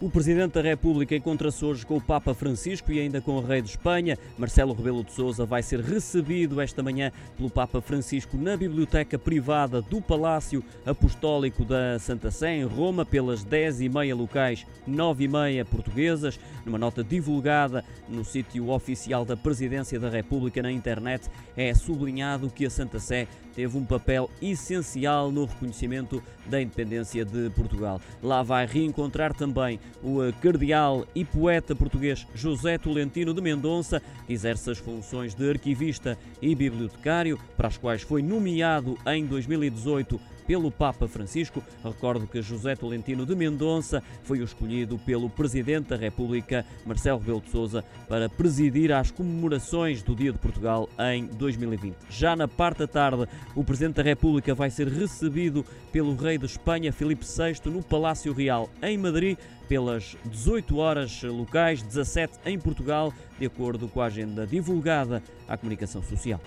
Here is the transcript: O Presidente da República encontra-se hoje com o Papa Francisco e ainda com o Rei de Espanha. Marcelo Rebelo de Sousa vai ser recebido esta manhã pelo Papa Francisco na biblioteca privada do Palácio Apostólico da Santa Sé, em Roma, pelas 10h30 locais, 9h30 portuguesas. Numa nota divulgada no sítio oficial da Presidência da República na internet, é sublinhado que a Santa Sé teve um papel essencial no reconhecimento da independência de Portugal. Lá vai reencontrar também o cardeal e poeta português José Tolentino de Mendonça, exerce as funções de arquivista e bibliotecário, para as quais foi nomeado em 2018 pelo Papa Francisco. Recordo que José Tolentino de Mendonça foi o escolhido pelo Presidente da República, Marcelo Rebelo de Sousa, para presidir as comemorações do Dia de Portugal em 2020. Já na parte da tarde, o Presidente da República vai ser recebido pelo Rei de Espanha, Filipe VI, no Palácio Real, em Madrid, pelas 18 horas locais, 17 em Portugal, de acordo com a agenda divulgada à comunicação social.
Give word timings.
O 0.00 0.10
Presidente 0.10 0.54
da 0.54 0.60
República 0.60 1.14
encontra-se 1.14 1.64
hoje 1.64 1.86
com 1.86 1.96
o 1.96 2.00
Papa 2.00 2.34
Francisco 2.34 2.92
e 2.92 3.00
ainda 3.00 3.20
com 3.20 3.36
o 3.36 3.40
Rei 3.40 3.62
de 3.62 3.70
Espanha. 3.70 4.18
Marcelo 4.36 4.74
Rebelo 4.74 5.04
de 5.04 5.12
Sousa 5.12 5.46
vai 5.46 5.62
ser 5.62 5.80
recebido 5.80 6.60
esta 6.60 6.82
manhã 6.82 7.12
pelo 7.36 7.48
Papa 7.48 7.80
Francisco 7.80 8.36
na 8.36 8.56
biblioteca 8.56 9.18
privada 9.18 9.80
do 9.80 10.02
Palácio 10.02 10.64
Apostólico 10.84 11.64
da 11.64 11.98
Santa 11.98 12.30
Sé, 12.30 12.56
em 12.56 12.64
Roma, 12.64 13.06
pelas 13.06 13.44
10h30 13.44 14.14
locais, 14.14 14.66
9h30 14.86 15.64
portuguesas. 15.64 16.40
Numa 16.66 16.78
nota 16.78 17.04
divulgada 17.04 17.84
no 18.08 18.24
sítio 18.24 18.70
oficial 18.70 19.24
da 19.24 19.36
Presidência 19.36 19.98
da 20.00 20.10
República 20.10 20.62
na 20.62 20.72
internet, 20.72 21.30
é 21.56 21.72
sublinhado 21.72 22.50
que 22.50 22.66
a 22.66 22.70
Santa 22.70 22.98
Sé 22.98 23.28
teve 23.54 23.78
um 23.78 23.84
papel 23.84 24.28
essencial 24.42 25.30
no 25.30 25.44
reconhecimento 25.44 26.22
da 26.46 26.60
independência 26.60 27.24
de 27.24 27.48
Portugal. 27.50 28.00
Lá 28.22 28.42
vai 28.42 28.66
reencontrar 28.66 29.32
também 29.32 29.78
o 30.02 30.18
cardeal 30.40 31.06
e 31.14 31.24
poeta 31.24 31.74
português 31.74 32.26
José 32.34 32.78
Tolentino 32.78 33.32
de 33.32 33.40
Mendonça, 33.40 34.02
exerce 34.28 34.70
as 34.70 34.78
funções 34.78 35.34
de 35.34 35.48
arquivista 35.48 36.18
e 36.40 36.54
bibliotecário, 36.54 37.38
para 37.56 37.68
as 37.68 37.76
quais 37.76 38.02
foi 38.02 38.22
nomeado 38.22 38.98
em 39.06 39.26
2018 39.26 40.20
pelo 40.46 40.70
Papa 40.70 41.06
Francisco. 41.08 41.62
Recordo 41.84 42.26
que 42.26 42.42
José 42.42 42.76
Tolentino 42.76 43.26
de 43.26 43.34
Mendonça 43.34 44.02
foi 44.22 44.40
o 44.40 44.44
escolhido 44.44 44.98
pelo 44.98 45.28
Presidente 45.28 45.88
da 45.88 45.96
República, 45.96 46.64
Marcelo 46.86 47.18
Rebelo 47.18 47.40
de 47.40 47.50
Sousa, 47.50 47.84
para 48.08 48.28
presidir 48.28 48.92
as 48.92 49.10
comemorações 49.10 50.02
do 50.02 50.14
Dia 50.14 50.32
de 50.32 50.38
Portugal 50.38 50.88
em 51.12 51.26
2020. 51.26 51.96
Já 52.10 52.36
na 52.36 52.48
parte 52.48 52.78
da 52.78 52.86
tarde, 52.86 53.26
o 53.54 53.64
Presidente 53.64 53.96
da 53.96 54.02
República 54.02 54.54
vai 54.54 54.70
ser 54.70 54.88
recebido 54.88 55.64
pelo 55.92 56.14
Rei 56.16 56.38
de 56.38 56.46
Espanha, 56.46 56.92
Filipe 56.92 57.24
VI, 57.24 57.70
no 57.70 57.82
Palácio 57.82 58.32
Real, 58.32 58.68
em 58.82 58.98
Madrid, 58.98 59.38
pelas 59.68 60.16
18 60.24 60.76
horas 60.76 61.22
locais, 61.22 61.82
17 61.82 62.38
em 62.46 62.58
Portugal, 62.58 63.12
de 63.38 63.46
acordo 63.46 63.88
com 63.88 64.00
a 64.00 64.06
agenda 64.06 64.46
divulgada 64.46 65.22
à 65.48 65.56
comunicação 65.56 66.02
social. 66.02 66.40